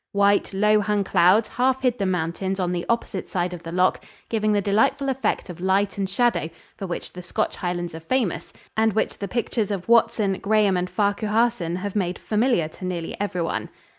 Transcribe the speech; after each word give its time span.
White, 0.13 0.51
low 0.51 0.79
hung 0.81 1.03
clouds 1.03 1.47
half 1.47 1.83
hid 1.83 1.99
the 1.99 2.07
mountains 2.07 2.59
on 2.59 2.71
the 2.71 2.87
opposite 2.89 3.29
side 3.29 3.53
of 3.53 3.61
the 3.61 3.71
loch, 3.71 4.03
giving 4.29 4.51
the 4.51 4.59
delightful 4.59 5.09
effect 5.09 5.47
of 5.47 5.61
light 5.61 5.95
and 5.95 6.09
shadow 6.09 6.49
for 6.75 6.87
which 6.87 7.13
the 7.13 7.21
Scotch 7.21 7.57
Highlands 7.57 7.93
are 7.93 7.99
famous 7.99 8.51
and 8.75 8.93
which 8.93 9.19
the 9.19 9.27
pictures 9.27 9.69
of 9.69 9.87
Watson, 9.87 10.39
Graham 10.39 10.75
and 10.75 10.89
Farquharson 10.89 11.75
have 11.75 11.95
made 11.95 12.17
familiar 12.17 12.67
to 12.69 12.83
nearly 12.85 13.15
everyone. 13.21 13.69